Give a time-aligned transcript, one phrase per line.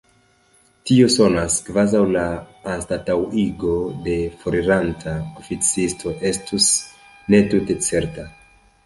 [0.91, 2.23] Tio sonas, kvazaŭ la
[2.75, 3.73] anstataŭigo
[4.07, 6.71] de foriranta oficisto estus
[7.35, 8.27] ne tute certa.